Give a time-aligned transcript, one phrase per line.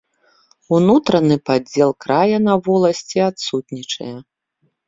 [0.77, 4.15] Унутраны падзел края на воласці адсутнічае.